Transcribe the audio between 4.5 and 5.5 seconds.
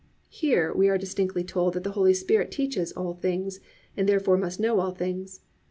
know all things.